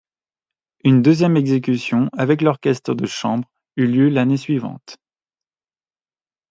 Une 0.83 1.03
deuxième 1.03 1.37
exécution, 1.37 2.09
avec 2.17 2.41
orchestre 2.41 2.95
de 2.95 3.05
chambre, 3.05 3.47
eut 3.75 3.85
lieu 3.85 4.09
l'année 4.09 4.35
suivante. 4.35 4.97